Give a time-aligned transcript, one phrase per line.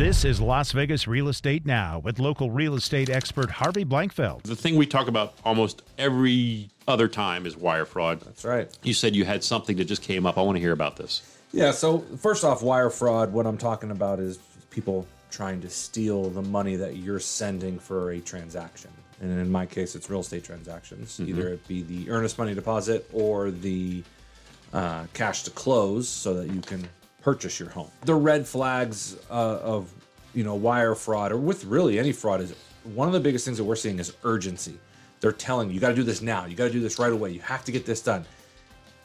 [0.00, 4.44] This is Las Vegas Real Estate Now with local real estate expert Harvey Blankfeld.
[4.44, 8.22] The thing we talk about almost every other time is wire fraud.
[8.22, 8.66] That's right.
[8.82, 10.38] You said you had something that just came up.
[10.38, 11.38] I want to hear about this.
[11.52, 14.38] Yeah, so first off, wire fraud, what I'm talking about is
[14.70, 18.90] people trying to steal the money that you're sending for a transaction.
[19.20, 21.18] And in my case, it's real estate transactions.
[21.18, 21.28] Mm-hmm.
[21.28, 24.02] Either it be the earnest money deposit or the
[24.72, 26.88] uh, cash to close so that you can
[27.22, 27.90] purchase your home.
[28.04, 29.92] The red flags uh, of
[30.34, 33.58] you know wire fraud or with really any fraud is one of the biggest things
[33.58, 34.78] that we're seeing is urgency.
[35.20, 36.46] They're telling you, you got to do this now.
[36.46, 37.30] You got to do this right away.
[37.30, 38.24] You have to get this done.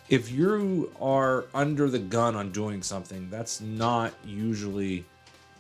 [0.08, 5.04] If you are under the gun on doing something, that's not usually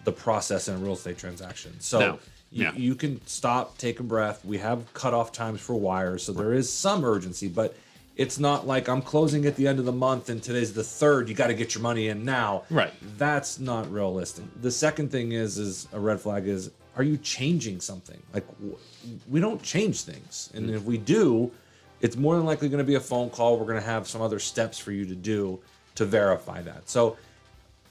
[0.05, 1.75] the process in a real estate transaction.
[1.79, 2.19] So No.
[2.51, 4.45] you, you can stop, take a breath.
[4.45, 7.75] We have cutoff times for wires, so there is some urgency, but
[8.15, 11.27] it's not like I'm closing at the end of the month and today's the third.
[11.27, 12.63] You got to get your money in now.
[12.69, 12.93] Right.
[13.17, 14.45] That's not realistic.
[14.61, 18.21] The second thing is is a red flag is are you changing something?
[18.33, 18.45] Like
[19.29, 21.51] we don't change things, and if we do,
[21.99, 23.57] it's more than likely going to be a phone call.
[23.57, 25.59] We're going to have some other steps for you to do
[25.95, 26.89] to verify that.
[26.89, 27.17] So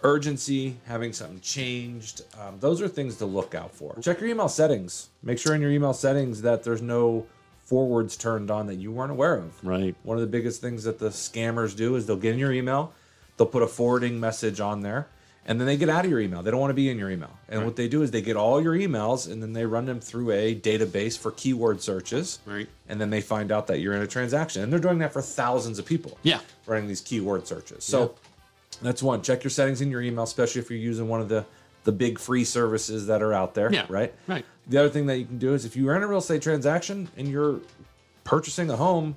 [0.03, 2.23] urgency, having something changed.
[2.39, 3.97] Um, those are things to look out for.
[4.01, 5.09] Check your email settings.
[5.23, 7.27] Make sure in your email settings that there's no
[7.65, 9.65] forwards turned on that you weren't aware of.
[9.65, 9.95] Right.
[10.03, 12.93] One of the biggest things that the scammers do is they'll get in your email,
[13.37, 15.09] they'll put a forwarding message on there,
[15.47, 16.43] and then they get out of your email.
[16.43, 17.31] They don't want to be in your email.
[17.49, 20.01] And what they do is they get all your emails and then they run them
[20.01, 22.39] through a database for keyword searches.
[22.47, 22.67] Right.
[22.89, 24.63] And then they find out that you're in a transaction.
[24.63, 26.17] And they're doing that for thousands of people.
[26.23, 26.41] Yeah.
[26.65, 27.85] Running these keyword searches.
[27.85, 28.15] So
[28.81, 29.21] that's one.
[29.21, 31.45] Check your settings in your email, especially if you're using one of the
[31.85, 33.73] the big free services that are out there.
[33.73, 34.13] Yeah, Right.
[34.27, 34.45] right.
[34.67, 37.09] The other thing that you can do is if you're in a real estate transaction
[37.17, 37.61] and you're
[38.25, 39.17] purchasing a home,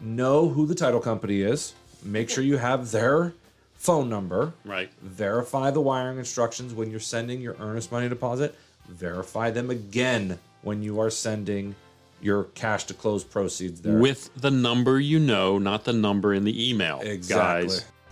[0.00, 1.74] know who the title company is.
[2.04, 3.32] Make sure you have their
[3.74, 4.52] phone number.
[4.64, 4.90] Right.
[5.02, 8.54] Verify the wiring instructions when you're sending your earnest money deposit.
[8.88, 11.74] Verify them again when you are sending
[12.22, 13.98] your cash to close proceeds there.
[13.98, 17.00] With the number you know, not the number in the email.
[17.02, 17.68] Exactly.
[17.68, 17.84] Guys.